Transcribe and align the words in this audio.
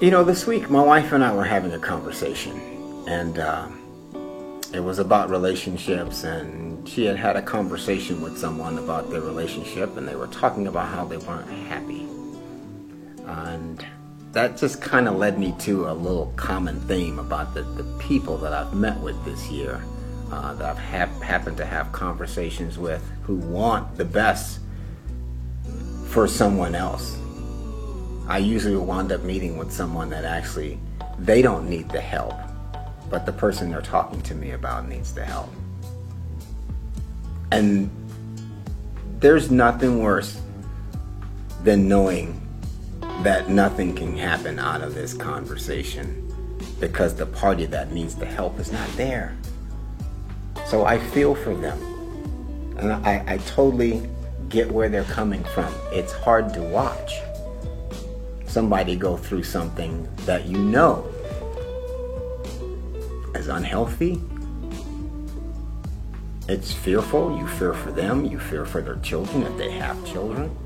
You 0.00 0.12
know, 0.12 0.22
this 0.22 0.46
week 0.46 0.70
my 0.70 0.80
wife 0.80 1.10
and 1.10 1.24
I 1.24 1.34
were 1.34 1.42
having 1.42 1.72
a 1.72 1.78
conversation, 1.80 2.56
and 3.08 3.36
uh, 3.36 3.68
it 4.72 4.78
was 4.78 5.00
about 5.00 5.28
relationships. 5.28 6.22
And 6.22 6.88
she 6.88 7.04
had 7.04 7.16
had 7.16 7.34
a 7.34 7.42
conversation 7.42 8.22
with 8.22 8.38
someone 8.38 8.78
about 8.78 9.10
their 9.10 9.22
relationship, 9.22 9.96
and 9.96 10.06
they 10.06 10.14
were 10.14 10.28
talking 10.28 10.68
about 10.68 10.86
how 10.86 11.04
they 11.04 11.16
weren't 11.16 11.50
happy. 11.50 12.06
And 13.26 13.84
that 14.30 14.56
just 14.56 14.80
kind 14.80 15.08
of 15.08 15.16
led 15.16 15.36
me 15.36 15.52
to 15.62 15.88
a 15.88 15.94
little 15.94 16.32
common 16.36 16.80
theme 16.82 17.18
about 17.18 17.52
the, 17.52 17.62
the 17.62 17.98
people 17.98 18.36
that 18.38 18.52
I've 18.52 18.74
met 18.74 19.00
with 19.00 19.24
this 19.24 19.50
year, 19.50 19.82
uh, 20.30 20.54
that 20.54 20.64
I've 20.64 20.78
ha- 20.78 21.24
happened 21.24 21.56
to 21.56 21.66
have 21.66 21.90
conversations 21.90 22.78
with 22.78 23.02
who 23.24 23.34
want 23.34 23.96
the 23.96 24.04
best 24.04 24.60
for 26.06 26.28
someone 26.28 26.76
else 26.76 27.18
I 28.28 28.36
usually 28.36 28.76
wind 28.76 29.10
up 29.10 29.22
meeting 29.22 29.56
with 29.56 29.72
someone 29.72 30.10
that 30.10 30.26
actually 30.26 30.78
they 31.18 31.40
don't 31.40 31.68
need 31.68 31.88
the 31.88 32.00
help, 32.00 32.34
but 33.08 33.24
the 33.24 33.32
person 33.32 33.70
they're 33.70 33.80
talking 33.80 34.20
to 34.22 34.34
me 34.34 34.50
about 34.50 34.86
needs 34.86 35.14
the 35.14 35.24
help. 35.24 35.48
And 37.50 37.90
there's 39.18 39.50
nothing 39.50 40.02
worse 40.02 40.38
than 41.64 41.88
knowing 41.88 42.38
that 43.22 43.48
nothing 43.48 43.94
can 43.94 44.14
happen 44.14 44.58
out 44.58 44.82
of 44.82 44.94
this 44.94 45.14
conversation 45.14 46.24
because 46.78 47.14
the 47.14 47.26
party 47.26 47.64
that 47.64 47.92
needs 47.92 48.14
the 48.14 48.26
help 48.26 48.60
is 48.60 48.70
not 48.70 48.88
there. 48.90 49.34
So 50.66 50.84
I 50.84 50.98
feel 50.98 51.34
for 51.34 51.54
them. 51.54 51.78
And 52.76 52.92
I, 52.92 53.24
I 53.26 53.38
totally 53.38 54.06
get 54.50 54.70
where 54.70 54.90
they're 54.90 55.04
coming 55.04 55.42
from. 55.44 55.72
It's 55.92 56.12
hard 56.12 56.52
to 56.52 56.60
watch 56.60 57.10
somebody 58.48 58.96
go 58.96 59.16
through 59.16 59.42
something 59.42 60.08
that 60.26 60.46
you 60.46 60.58
know 60.58 61.06
is 63.34 63.48
unhealthy. 63.48 64.20
It's 66.48 66.72
fearful. 66.72 67.36
You 67.38 67.46
fear 67.46 67.74
for 67.74 67.92
them. 67.92 68.24
You 68.24 68.38
fear 68.38 68.64
for 68.64 68.80
their 68.80 68.96
children 68.96 69.42
if 69.42 69.56
they 69.58 69.70
have 69.72 70.02
children. 70.06 70.56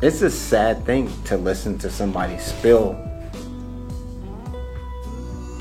It's 0.00 0.22
a 0.22 0.30
sad 0.30 0.84
thing 0.84 1.12
to 1.24 1.36
listen 1.36 1.78
to 1.78 1.90
somebody 1.90 2.38
spill 2.38 2.98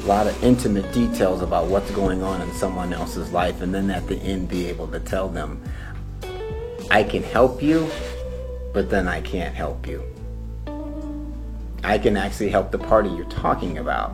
a 0.02 0.08
lot 0.08 0.26
of 0.26 0.44
intimate 0.44 0.92
details 0.94 1.44
about 1.44 1.68
what's 1.68 1.92
going 1.92 2.24
on 2.24 2.42
in 2.42 2.52
someone 2.54 2.92
else's 2.92 3.32
life 3.32 3.62
and 3.62 3.72
then 3.72 3.92
at 3.92 4.08
the 4.08 4.16
end 4.16 4.50
be 4.50 4.66
able 4.66 4.88
to 4.88 5.00
tell 5.00 5.30
them 5.30 5.62
I 6.92 7.04
can 7.06 7.24
help 7.24 7.64
you, 7.64 7.90
but 8.74 8.90
then 8.90 9.08
I 9.08 9.22
can't 9.22 9.56
help 9.56 9.88
you. 9.88 10.04
I 11.86 11.98
can 11.98 12.18
actually 12.18 12.50
help 12.50 12.70
the 12.70 12.80
party 12.80 13.08
you're 13.08 13.24
talking 13.30 13.78
about, 13.78 14.12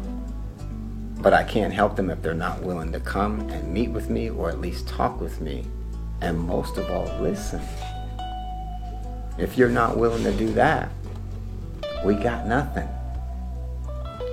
but 1.20 1.34
I 1.34 1.44
can't 1.44 1.74
help 1.74 1.96
them 1.96 2.12
if 2.12 2.22
they're 2.22 2.36
not 2.36 2.62
willing 2.62 2.92
to 2.92 3.00
come 3.00 3.40
and 3.50 3.74
meet 3.74 3.90
with 3.90 4.12
me 4.12 4.30
or 4.30 4.50
at 4.50 4.62
least 4.62 4.88
talk 4.88 5.20
with 5.20 5.42
me. 5.42 5.66
And 6.22 6.40
most 6.40 6.78
of 6.78 6.88
all, 6.92 7.08
listen. 7.20 7.64
If 9.40 9.58
you're 9.58 9.70
not 9.70 9.98
willing 9.98 10.24
to 10.26 10.32
do 10.32 10.54
that, 10.54 10.92
we 12.06 12.14
got 12.14 12.46
nothing. 12.46 12.88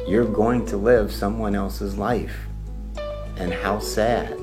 You're 0.06 0.30
going 0.30 0.66
to 0.66 0.76
live 0.76 1.10
someone 1.10 1.54
else's 1.54 1.96
life. 1.96 2.36
And 3.38 3.54
how 3.54 3.78
sad. 3.78 4.38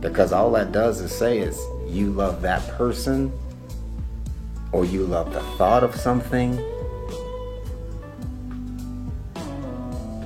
Because 0.00 0.32
all 0.32 0.52
that 0.52 0.70
does 0.70 1.00
is 1.00 1.10
say 1.10 1.40
is 1.40 1.58
you 1.88 2.10
love 2.10 2.42
that 2.42 2.66
person 2.76 3.32
or 4.72 4.84
you 4.84 5.06
love 5.06 5.32
the 5.32 5.40
thought 5.56 5.84
of 5.84 5.94
something, 5.94 6.58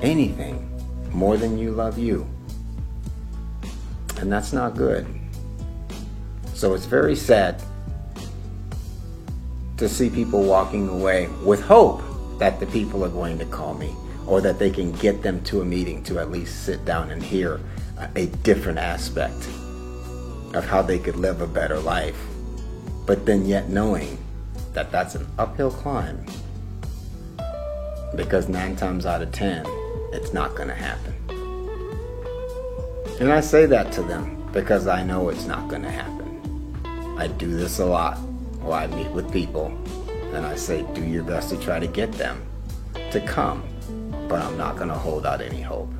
anything 0.03 0.66
more 1.12 1.37
than 1.37 1.59
you 1.59 1.71
love 1.72 1.98
you. 1.98 2.26
And 4.19 4.32
that's 4.32 4.53
not 4.53 4.76
good. 4.76 5.06
So 6.54 6.75
it's 6.75 6.87
very 6.87 7.16
sad 7.16 7.62
to 9.77 9.88
see 9.88 10.10
people 10.10 10.42
walking 10.42 10.88
away 10.88 11.28
with 11.44 11.62
hope 11.62 12.03
that 12.38 12.60
the 12.60 12.66
people 12.66 13.04
are 13.04 13.09
going 13.09 13.38
to 13.38 13.47
call 13.47 13.75
me 13.75 13.94
or 14.27 14.41
that 14.41 14.59
they 14.59 14.71
can 14.71 14.92
get 14.92 15.22
them 15.22 15.42
to 15.44 15.62
a 15.62 15.65
meeting 15.65 16.03
to 16.04 16.19
at 16.19 16.31
least 16.31 16.65
sit 16.65 16.84
down 16.84 17.10
and 17.10 17.22
hear 17.22 17.60
a 18.15 18.27
different 18.27 18.78
aspect 18.78 19.48
of 20.55 20.65
how 20.65 20.83
they 20.83 20.99
could 20.99 21.16
live 21.16 21.41
a 21.41 21.47
better 21.47 21.78
life, 21.78 22.21
but 23.06 23.27
then 23.27 23.47
yet 23.47 23.69
knowing 23.69 24.19
that 24.72 24.91
that's 24.91 25.15
an 25.15 25.27
uphill 25.38 25.71
climb 25.71 26.25
because 28.16 28.49
nine 28.49 28.77
times 28.77 29.06
out 29.06 29.22
of 29.22 29.31
ten, 29.33 29.65
it's 30.12 30.33
not 30.33 30.55
going 30.56 30.69
to 30.69 30.75
happen. 30.75 31.15
And 33.21 33.33
I 33.33 33.41
say 33.41 33.66
that 33.66 33.93
to 33.93 34.03
them 34.03 34.49
because 34.53 34.87
I 34.87 35.03
know 35.03 35.28
it's 35.28 35.47
not 35.47 35.69
going 35.69 35.83
to 35.83 35.91
happen. 35.91 37.15
I 37.19 37.28
do 37.28 37.55
this 37.55 37.78
a 37.78 37.84
lot 37.84 38.19
while 38.60 38.72
I 38.72 38.87
meet 38.89 39.10
with 39.10 39.31
people 39.33 39.66
and 40.34 40.47
I 40.47 40.56
say, 40.56 40.84
do 40.94 41.05
your 41.05 41.22
best 41.22 41.50
to 41.50 41.56
try 41.59 41.78
to 41.78 41.87
get 41.87 42.12
them 42.12 42.43
to 43.10 43.21
come, 43.21 43.62
but 44.28 44.41
I'm 44.41 44.56
not 44.56 44.77
going 44.77 44.89
to 44.89 44.94
hold 44.94 45.27
out 45.27 45.41
any 45.41 45.60
hope. 45.60 45.91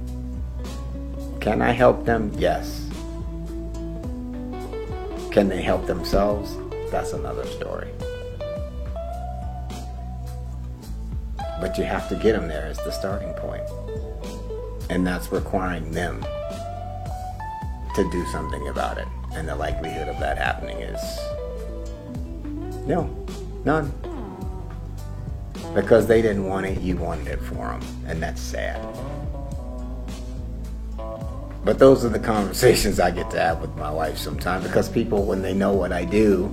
Can 1.41 1.62
I 1.62 1.72
help 1.72 2.05
them? 2.05 2.33
Yes. 2.37 2.90
Can 5.30 5.48
they 5.48 5.62
help 5.62 5.86
themselves? 5.86 6.56
That's 6.91 7.12
another 7.12 7.46
story. 7.46 7.88
But 11.60 11.78
you 11.78 11.84
have 11.84 12.08
to 12.08 12.16
get 12.16 12.32
them 12.32 12.48
there 12.48 12.66
as 12.66 12.78
the 12.78 12.91
starting 12.91 13.32
point. 13.34 13.62
And 14.88 15.06
that's 15.06 15.30
requiring 15.30 15.92
them 15.92 16.24
to 17.94 18.10
do 18.10 18.26
something 18.26 18.68
about 18.68 18.98
it. 18.98 19.06
And 19.32 19.48
the 19.48 19.54
likelihood 19.54 20.08
of 20.08 20.18
that 20.18 20.36
happening 20.36 20.78
is 20.78 21.00
no, 22.86 23.08
none. 23.64 23.92
Because 25.74 26.08
they 26.08 26.20
didn't 26.22 26.48
want 26.48 26.66
it, 26.66 26.80
you 26.80 26.97
wanted 26.97 27.28
it 27.28 27.41
for 27.41 27.68
them. 27.68 27.80
And 28.08 28.20
that's 28.20 28.41
sad. 28.41 28.80
But 31.70 31.78
those 31.78 32.04
are 32.04 32.08
the 32.08 32.19
conversations 32.19 32.98
I 32.98 33.12
get 33.12 33.31
to 33.31 33.38
have 33.38 33.60
with 33.60 33.76
my 33.76 33.92
wife 33.92 34.19
sometimes 34.19 34.66
because 34.66 34.88
people, 34.88 35.22
when 35.22 35.41
they 35.41 35.54
know 35.54 35.72
what 35.72 35.92
I 35.92 36.04
do 36.04 36.50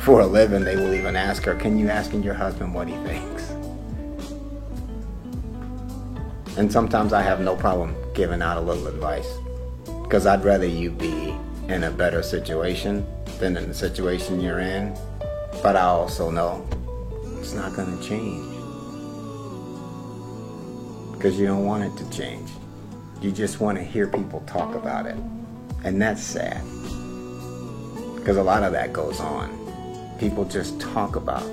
for 0.00 0.22
a 0.22 0.26
living, 0.26 0.64
they 0.64 0.74
will 0.74 0.92
even 0.92 1.14
ask 1.14 1.44
her, 1.44 1.54
Can 1.54 1.78
you 1.78 1.88
ask 1.88 2.12
your 2.12 2.34
husband 2.34 2.74
what 2.74 2.88
he 2.88 2.96
thinks? 3.06 3.48
And 6.58 6.72
sometimes 6.72 7.12
I 7.12 7.22
have 7.22 7.40
no 7.40 7.54
problem 7.54 7.94
giving 8.12 8.42
out 8.42 8.56
a 8.56 8.60
little 8.60 8.88
advice 8.88 9.28
because 10.02 10.26
I'd 10.26 10.44
rather 10.44 10.66
you 10.66 10.90
be 10.90 11.32
in 11.68 11.84
a 11.84 11.90
better 11.92 12.20
situation 12.20 13.06
than 13.38 13.56
in 13.56 13.68
the 13.68 13.74
situation 13.74 14.40
you're 14.40 14.58
in. 14.58 14.98
But 15.62 15.76
I 15.76 15.82
also 15.82 16.28
know 16.28 16.66
it's 17.38 17.52
not 17.52 17.76
going 17.76 17.96
to 17.96 18.04
change 18.04 18.52
because 21.12 21.38
you 21.38 21.46
don't 21.46 21.64
want 21.64 21.84
it 21.84 21.96
to 21.98 22.10
change. 22.10 22.50
You 23.20 23.30
just 23.30 23.60
want 23.60 23.76
to 23.76 23.84
hear 23.84 24.06
people 24.06 24.42
talk 24.46 24.74
about 24.74 25.04
it. 25.04 25.16
And 25.84 26.00
that's 26.00 26.22
sad. 26.22 26.62
Because 28.16 28.38
a 28.38 28.42
lot 28.42 28.62
of 28.62 28.72
that 28.72 28.92
goes 28.92 29.20
on. 29.20 29.58
People 30.18 30.44
just 30.46 30.80
talk 30.80 31.16
about 31.16 31.44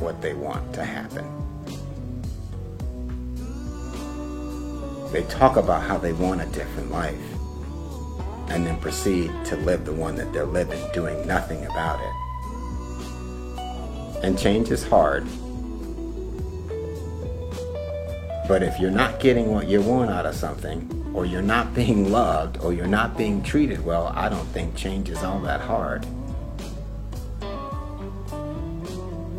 what 0.00 0.20
they 0.20 0.34
want 0.34 0.74
to 0.74 0.84
happen. 0.84 1.24
They 5.12 5.22
talk 5.24 5.56
about 5.56 5.82
how 5.82 5.96
they 5.96 6.12
want 6.12 6.42
a 6.42 6.46
different 6.46 6.90
life 6.90 7.20
and 8.48 8.66
then 8.66 8.78
proceed 8.80 9.30
to 9.46 9.56
live 9.56 9.84
the 9.86 9.92
one 9.92 10.16
that 10.16 10.32
they're 10.32 10.44
living, 10.44 10.84
doing 10.92 11.26
nothing 11.26 11.64
about 11.66 12.00
it. 12.00 12.12
And 14.24 14.38
change 14.38 14.70
is 14.70 14.84
hard. 14.84 15.26
But 18.46 18.62
if 18.62 18.78
you're 18.78 18.90
not 18.90 19.20
getting 19.20 19.50
what 19.50 19.68
you 19.68 19.80
want 19.80 20.10
out 20.10 20.26
of 20.26 20.34
something, 20.34 21.04
or 21.14 21.24
you're 21.24 21.42
not 21.42 21.72
being 21.74 22.10
loved 22.10 22.58
or 22.58 22.72
you're 22.72 22.86
not 22.86 23.16
being 23.16 23.42
treated 23.42 23.82
well, 23.84 24.12
I 24.14 24.28
don't 24.28 24.46
think 24.48 24.74
change 24.74 25.08
is 25.08 25.22
all 25.22 25.38
that 25.40 25.60
hard. 25.60 26.04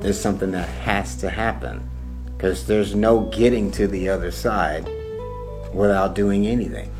It's 0.01 0.17
something 0.17 0.51
that 0.51 0.69
has 0.69 1.15
to 1.17 1.29
happen 1.29 1.87
because 2.35 2.65
there's 2.65 2.95
no 2.95 3.29
getting 3.31 3.71
to 3.71 3.87
the 3.87 4.09
other 4.09 4.31
side 4.31 4.89
without 5.73 6.15
doing 6.15 6.47
anything. 6.47 6.91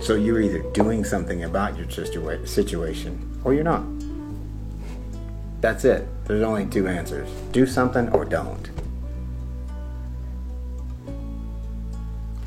So 0.00 0.14
you're 0.14 0.40
either 0.40 0.60
doing 0.72 1.04
something 1.04 1.44
about 1.44 1.76
your 1.76 1.88
situation 2.46 3.40
or 3.44 3.54
you're 3.54 3.64
not. 3.64 3.84
That's 5.60 5.84
it. 5.84 6.06
There's 6.24 6.42
only 6.42 6.66
two 6.66 6.86
answers 6.86 7.28
do 7.52 7.66
something 7.66 8.08
or 8.10 8.24
don't. 8.24 8.70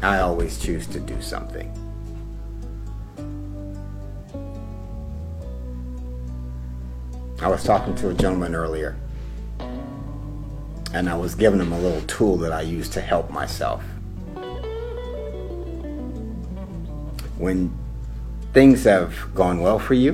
I 0.02 0.20
always 0.20 0.58
choose 0.58 0.88
to 0.88 1.00
do 1.00 1.22
something. 1.22 1.72
I 7.40 7.48
was 7.48 7.64
talking 7.64 7.94
to 7.96 8.10
a 8.10 8.14
gentleman 8.14 8.56
earlier, 8.56 8.96
and 10.94 11.08
I 11.08 11.16
was 11.16 11.36
giving 11.36 11.60
him 11.60 11.72
a 11.72 11.80
little 11.80 12.02
tool 12.02 12.38
that 12.38 12.52
I 12.52 12.62
use 12.62 12.90
to 12.90 13.02
help 13.02 13.30
myself. 13.30 13.84
When 17.38 17.76
things 18.54 18.84
have 18.84 19.16
gone 19.36 19.62
well 19.62 19.80
for 19.80 19.94
you, 19.94 20.14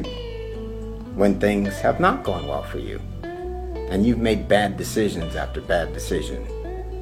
when 1.15 1.39
things 1.39 1.79
have 1.79 1.99
not 1.99 2.23
gone 2.23 2.45
well 2.47 2.63
for 2.63 2.79
you, 2.79 3.01
and 3.23 4.05
you've 4.05 4.19
made 4.19 4.49
bad 4.49 4.75
decisions 4.75 5.35
after 5.35 5.61
bad 5.61 5.93
decision, 5.93 6.45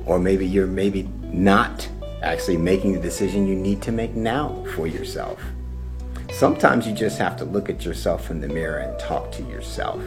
or 0.05 0.19
maybe 0.19 0.45
you're 0.45 0.67
maybe 0.67 1.09
not 1.23 1.87
actually 2.21 2.57
making 2.57 2.93
the 2.93 2.99
decision 2.99 3.47
you 3.47 3.55
need 3.55 3.81
to 3.83 3.91
make 3.91 4.15
now 4.15 4.63
for 4.75 4.87
yourself. 4.87 5.39
Sometimes 6.31 6.87
you 6.87 6.93
just 6.93 7.17
have 7.17 7.37
to 7.37 7.45
look 7.45 7.69
at 7.69 7.85
yourself 7.85 8.29
in 8.29 8.41
the 8.41 8.47
mirror 8.47 8.79
and 8.79 8.99
talk 8.99 9.31
to 9.33 9.43
yourself. 9.43 10.01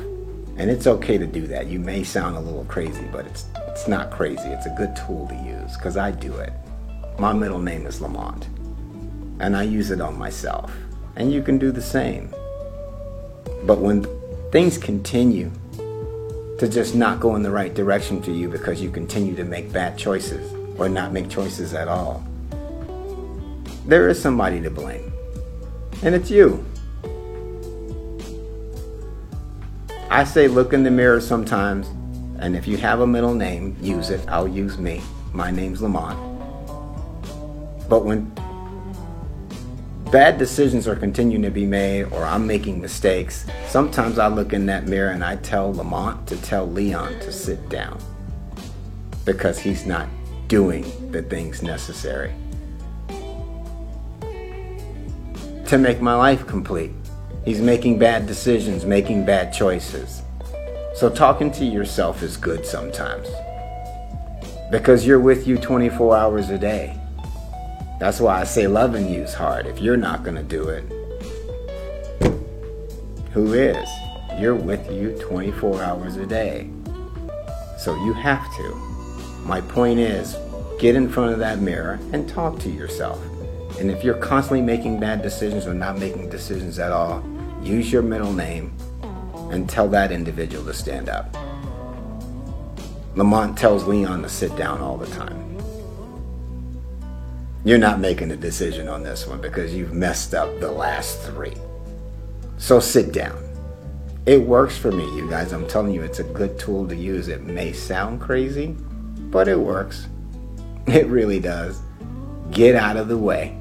And 0.57 0.71
it's 0.71 0.87
okay 0.87 1.17
to 1.17 1.27
do 1.27 1.47
that. 1.47 1.69
You 1.69 1.79
may 1.79 2.03
sound 2.03 2.37
a 2.37 2.41
little 2.41 2.65
crazy, 2.65 3.07
but 3.13 3.27
it's 3.27 3.47
it's 3.69 3.87
not 3.87 4.11
crazy. 4.11 4.49
It's 4.49 4.67
a 4.67 4.75
good 4.77 4.97
tool 4.97 5.29
to 5.29 5.35
use 5.37 5.77
because 5.77 5.97
I 5.97 6.11
do 6.11 6.35
it. 6.37 6.53
My 7.19 7.33
middle 7.33 7.61
name 7.61 7.87
is 7.87 8.01
Lamont, 8.01 8.47
and 9.39 9.57
I 9.57 9.63
use 9.63 9.93
it 9.93 10.01
on 10.01 10.19
myself. 10.19 10.73
And 11.15 11.33
you 11.33 11.43
can 11.43 11.59
do 11.59 11.71
the 11.71 11.83
same. 11.83 12.35
But 13.65 13.79
when 13.79 14.05
things 14.51 14.79
continue 14.79 15.53
to 16.59 16.69
just 16.69 16.97
not 16.97 17.21
go 17.21 17.37
in 17.37 17.43
the 17.43 17.51
right 17.51 17.73
direction 17.73 18.21
for 18.21 18.33
you 18.33 18.49
because 18.49 18.83
you 18.83 18.91
continue 18.91 19.37
to 19.37 19.45
make 19.45 19.73
bad 19.73 19.97
choices 19.97 20.58
or 20.79 20.89
not 20.89 21.13
make 21.13 21.29
choices 21.29 21.75
at 21.75 21.89
all, 21.89 22.25
there 23.87 24.09
is 24.09 24.21
somebody 24.21 24.61
to 24.63 24.71
blame. 24.71 25.13
And 26.03 26.15
it's 26.15 26.31
you. 26.31 26.65
I 30.11 30.25
say 30.25 30.49
look 30.49 30.73
in 30.73 30.85
the 30.85 30.91
mirror 30.91 31.21
sometimes, 31.21 31.89
and 32.39 32.57
if 32.57 32.67
you 32.67 32.77
have 32.79 33.01
a 33.01 33.07
middle 33.07 33.35
name, 33.35 33.77
use 33.81 34.11
it. 34.11 34.27
I'll 34.29 34.49
use 34.49 34.79
me. 34.79 35.03
My 35.33 35.51
name's 35.51 35.83
Lamont. 35.83 36.19
But 37.89 38.05
when 38.05 38.33
bad 40.11 40.39
decisions 40.39 40.89
are 40.89 40.97
continuing 40.97 41.43
to 41.43 41.51
be 41.51 41.67
made 41.67 42.05
or 42.05 42.25
I'm 42.25 42.47
making 42.47 42.81
mistakes, 42.81 43.47
sometimes 43.67 44.19
I 44.19 44.29
look 44.29 44.53
in 44.53 44.67
that 44.67 44.87
mirror 44.87 45.11
and 45.11 45.25
I 45.25 45.37
tell 45.37 45.75
Lamont 45.75 46.27
to 46.29 46.37
tell 46.39 46.67
Leon 46.67 47.21
to 47.21 47.33
sit 47.33 47.69
down 47.69 47.99
because 49.25 49.59
he's 49.59 49.85
not 49.85 50.09
doing 50.49 51.13
the 51.13 51.23
things 51.23 51.63
necessary 51.63 52.33
to 55.67 55.77
make 55.77 56.01
my 56.01 56.15
life 56.15 56.47
complete. 56.47 56.91
He's 57.45 57.61
making 57.61 57.99
bad 57.99 58.27
decisions, 58.27 58.87
making 58.87 59.27
bad 59.27 59.53
choices. 59.53 60.23
So 60.95 61.11
talking 61.11 61.53
to 61.53 61.65
yourself 61.65 62.23
is 62.23 62.39
good 62.39 62.65
sometimes 62.65 63.29
because 64.71 65.07
you're 65.07 65.21
with 65.21 65.47
you 65.47 65.59
24 65.59 66.17
hours 66.17 66.49
a 66.49 66.59
day. 66.59 66.99
That's 68.01 68.19
why 68.19 68.41
I 68.41 68.45
say 68.45 68.67
loving 68.67 69.13
you 69.13 69.23
is 69.23 69.35
hard. 69.35 69.67
If 69.67 69.81
you're 69.81 69.99
not 69.99 70.25
going 70.25 70.37
to 70.37 70.43
do 70.43 70.69
it, 70.69 70.85
who 73.33 73.53
is? 73.53 73.89
You're 74.39 74.55
with 74.55 74.91
you 74.91 75.19
24 75.21 75.83
hours 75.83 76.17
a 76.17 76.27
day. 76.27 76.71
So 77.79 77.95
you 78.05 78.15
have 78.15 78.45
to. 78.57 78.98
My 79.45 79.61
point 79.61 79.99
is, 79.99 80.37
get 80.79 80.95
in 80.95 81.09
front 81.09 81.33
of 81.33 81.39
that 81.39 81.61
mirror 81.61 81.99
and 82.13 82.29
talk 82.29 82.59
to 82.61 82.71
yourself. 82.71 83.23
And 83.79 83.91
if 83.91 84.05
you're 84.05 84.19
constantly 84.19 84.63
making 84.63 85.01
bad 85.01 85.23
decisions 85.23 85.67
or 85.67 85.75
not 85.75 85.99
making 85.99 86.31
decisions 86.31 86.79
at 86.79 86.93
all, 86.93 87.25
use 87.63 87.93
your 87.93 88.03
middle 88.03 88.33
name 88.33 88.77
and 89.51 89.69
tell 89.69 89.89
that 89.89 90.13
individual 90.13 90.65
to 90.65 90.75
stand 90.75 91.09
up. 91.09 91.37
Lamont 93.15 93.57
tells 93.57 93.85
Leon 93.85 94.23
to 94.23 94.29
sit 94.29 94.55
down 94.57 94.81
all 94.81 94.97
the 94.97 95.07
time. 95.07 95.45
You're 97.65 97.79
not 97.79 97.99
making 97.99 98.31
a 98.31 98.37
decision 98.37 98.89
on 98.89 99.03
this 99.03 99.27
one 99.27 99.41
because 99.41 99.75
you've 99.75 99.93
messed 99.93 100.35
up 100.35 100.61
the 100.61 100.71
last 100.71 101.21
three. 101.23 101.55
So 102.57 102.81
sit 102.81 103.13
down. 103.13 103.37
It 104.27 104.41
works 104.41 104.77
for 104.77 104.93
me, 104.93 105.05
you 105.17 105.29
guys. 105.29 105.53
I'm 105.53 105.67
telling 105.67 105.93
you, 105.95 106.03
it's 106.03 106.19
a 106.19 106.25
good 106.25 106.59
tool 106.59 106.87
to 106.87 106.95
use. 106.95 107.29
It 107.29 107.43
may 107.43 107.73
sound 107.73 108.21
crazy, 108.21 108.77
but 109.31 109.49
it 109.49 109.59
works. 109.59 110.07
It 110.89 111.07
really 111.09 111.39
does. 111.39 111.83
Get 112.51 112.75
out 112.75 112.97
of 112.97 113.09
the 113.09 113.19
way. 113.19 113.59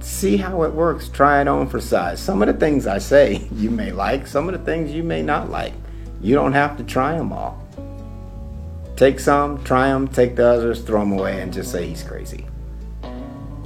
See 0.00 0.38
how 0.38 0.62
it 0.62 0.72
works. 0.72 1.10
Try 1.10 1.42
it 1.42 1.48
on 1.48 1.68
for 1.68 1.82
size. 1.82 2.18
Some 2.18 2.40
of 2.40 2.48
the 2.48 2.54
things 2.54 2.86
I 2.86 2.96
say 2.96 3.46
you 3.54 3.70
may 3.70 3.92
like, 3.92 4.26
some 4.26 4.48
of 4.48 4.58
the 4.58 4.64
things 4.64 4.90
you 4.90 5.02
may 5.02 5.20
not 5.22 5.50
like. 5.50 5.74
You 6.22 6.34
don't 6.34 6.54
have 6.54 6.78
to 6.78 6.84
try 6.84 7.16
them 7.16 7.30
all. 7.30 7.62
Take 8.96 9.20
some, 9.20 9.62
try 9.64 9.88
them, 9.88 10.08
take 10.08 10.36
the 10.36 10.46
others, 10.46 10.82
throw 10.82 11.00
them 11.00 11.12
away, 11.12 11.40
and 11.40 11.52
just 11.52 11.72
say 11.72 11.86
he's 11.86 12.02
crazy. 12.02 12.46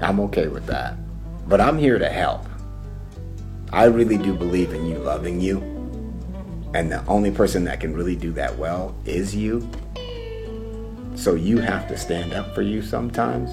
I'm 0.00 0.20
okay 0.20 0.48
with 0.48 0.66
that. 0.66 0.96
But 1.48 1.60
I'm 1.60 1.78
here 1.78 1.98
to 1.98 2.08
help. 2.08 2.44
I 3.72 3.84
really 3.84 4.18
do 4.18 4.34
believe 4.34 4.72
in 4.72 4.86
you 4.86 4.98
loving 4.98 5.40
you. 5.40 5.58
And 6.74 6.90
the 6.90 7.04
only 7.06 7.30
person 7.30 7.64
that 7.64 7.80
can 7.80 7.94
really 7.94 8.16
do 8.16 8.32
that 8.32 8.56
well 8.56 8.94
is 9.04 9.34
you. 9.34 9.68
So 11.14 11.34
you 11.34 11.58
have 11.58 11.88
to 11.88 11.96
stand 11.96 12.32
up 12.32 12.54
for 12.54 12.62
you 12.62 12.82
sometimes. 12.82 13.50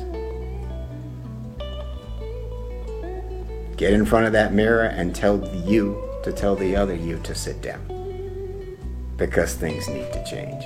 Get 3.77 3.93
in 3.93 4.05
front 4.05 4.25
of 4.25 4.33
that 4.33 4.53
mirror 4.53 4.83
and 4.83 5.15
tell 5.15 5.47
you 5.65 6.01
to 6.23 6.31
tell 6.31 6.55
the 6.55 6.75
other 6.75 6.95
you 6.95 7.19
to 7.23 7.33
sit 7.33 7.61
down. 7.61 7.79
Because 9.17 9.55
things 9.55 9.87
need 9.87 10.11
to 10.13 10.23
change. 10.23 10.63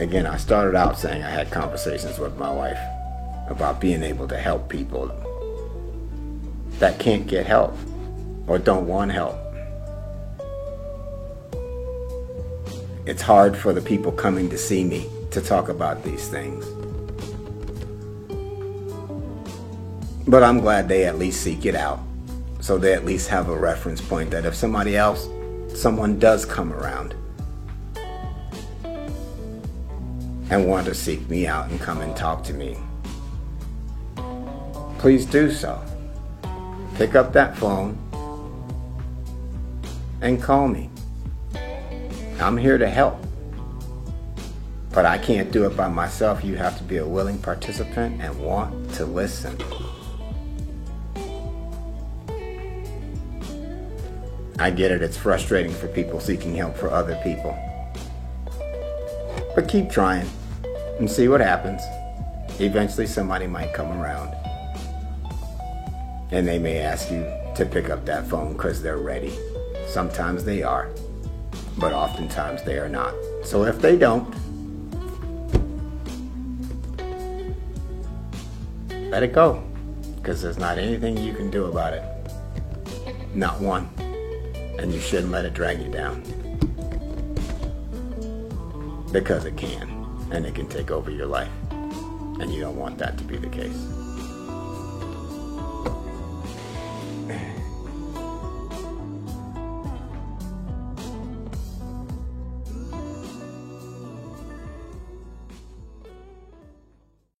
Again, 0.00 0.24
I 0.24 0.38
started 0.38 0.74
out 0.74 0.98
saying 0.98 1.22
I 1.22 1.28
had 1.28 1.50
conversations 1.50 2.18
with 2.18 2.38
my 2.38 2.50
wife 2.50 2.78
about 3.48 3.80
being 3.80 4.02
able 4.02 4.26
to 4.28 4.38
help 4.38 4.68
people 4.68 5.10
that 6.78 6.98
can't 6.98 7.26
get 7.26 7.44
help 7.44 7.76
or 8.46 8.58
don't 8.58 8.86
want 8.86 9.12
help. 9.12 9.36
It's 13.10 13.22
hard 13.22 13.56
for 13.56 13.72
the 13.72 13.80
people 13.80 14.12
coming 14.12 14.48
to 14.50 14.56
see 14.56 14.84
me 14.84 15.10
to 15.32 15.40
talk 15.40 15.68
about 15.68 16.04
these 16.04 16.28
things. 16.28 16.64
But 20.28 20.44
I'm 20.44 20.60
glad 20.60 20.86
they 20.88 21.06
at 21.06 21.18
least 21.18 21.42
seek 21.42 21.66
it 21.66 21.74
out. 21.74 21.98
So 22.60 22.78
they 22.78 22.94
at 22.94 23.04
least 23.04 23.28
have 23.28 23.48
a 23.48 23.56
reference 23.58 24.00
point 24.00 24.30
that 24.30 24.44
if 24.44 24.54
somebody 24.54 24.96
else, 24.96 25.28
someone 25.74 26.20
does 26.20 26.44
come 26.44 26.72
around, 26.72 27.16
and 30.50 30.68
want 30.68 30.86
to 30.86 30.94
seek 30.94 31.28
me 31.28 31.48
out 31.48 31.68
and 31.68 31.80
come 31.80 32.02
and 32.02 32.16
talk 32.16 32.44
to 32.44 32.54
me, 32.54 32.78
please 35.00 35.26
do 35.26 35.50
so. 35.50 35.82
Pick 36.94 37.16
up 37.16 37.32
that 37.32 37.58
phone 37.58 37.98
and 40.20 40.40
call 40.40 40.68
me. 40.68 40.90
I'm 42.40 42.56
here 42.56 42.78
to 42.78 42.88
help. 42.88 43.22
But 44.92 45.06
I 45.06 45.18
can't 45.18 45.52
do 45.52 45.66
it 45.66 45.76
by 45.76 45.88
myself. 45.88 46.42
You 46.42 46.56
have 46.56 46.76
to 46.78 46.84
be 46.84 46.96
a 46.96 47.06
willing 47.06 47.38
participant 47.38 48.20
and 48.20 48.38
want 48.40 48.90
to 48.94 49.04
listen. 49.04 49.56
I 54.58 54.70
get 54.70 54.90
it, 54.90 55.02
it's 55.02 55.16
frustrating 55.16 55.72
for 55.72 55.88
people 55.88 56.20
seeking 56.20 56.54
help 56.54 56.76
for 56.76 56.90
other 56.90 57.18
people. 57.22 57.56
But 59.54 59.68
keep 59.68 59.90
trying 59.90 60.28
and 60.98 61.10
see 61.10 61.28
what 61.28 61.40
happens. 61.40 61.82
Eventually, 62.60 63.06
somebody 63.06 63.46
might 63.46 63.72
come 63.72 63.90
around 63.92 64.34
and 66.30 66.46
they 66.46 66.58
may 66.58 66.78
ask 66.78 67.10
you 67.10 67.22
to 67.56 67.66
pick 67.70 67.90
up 67.90 68.04
that 68.06 68.26
phone 68.26 68.52
because 68.52 68.82
they're 68.82 68.98
ready. 68.98 69.32
Sometimes 69.88 70.44
they 70.44 70.62
are, 70.62 70.90
but 71.78 71.92
oftentimes 71.92 72.62
they 72.62 72.78
are 72.78 72.88
not. 72.88 73.14
So 73.44 73.64
if 73.64 73.80
they 73.80 73.96
don't, 73.96 74.28
let 79.10 79.22
it 79.22 79.32
go 79.32 79.62
because 80.16 80.42
there's 80.42 80.58
not 80.58 80.78
anything 80.78 81.16
you 81.16 81.34
can 81.34 81.50
do 81.50 81.66
about 81.66 81.94
it. 81.94 82.04
Not 83.34 83.60
one. 83.60 83.88
And 84.78 84.92
you 84.92 85.00
shouldn't 85.00 85.32
let 85.32 85.44
it 85.44 85.54
drag 85.54 85.80
you 85.80 85.90
down 85.90 86.22
because 89.12 89.44
it 89.44 89.56
can 89.56 89.88
and 90.30 90.46
it 90.46 90.54
can 90.54 90.68
take 90.68 90.90
over 90.90 91.10
your 91.10 91.26
life. 91.26 91.50
And 91.70 92.52
you 92.52 92.60
don't 92.60 92.76
want 92.76 92.98
that 92.98 93.18
to 93.18 93.24
be 93.24 93.36
the 93.36 93.48
case. 93.48 93.99